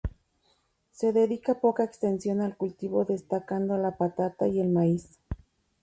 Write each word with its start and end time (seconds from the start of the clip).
Se 0.89 1.13
dedica 1.13 1.59
poca 1.59 1.83
extensión 1.83 2.41
al 2.41 2.57
cultivo 2.57 3.05
destacando 3.05 3.77
la 3.77 3.97
patata 3.97 4.47
y 4.47 4.59
el 4.59 4.69
maíz. 4.69 5.19